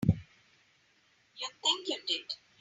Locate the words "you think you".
1.37-1.97